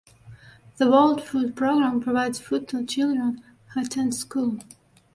[0.77, 3.43] The world food program provides food to children
[3.75, 4.57] who attend school.